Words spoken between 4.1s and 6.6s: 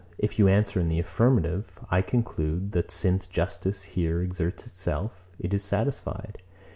exerts itself, it is satisfied.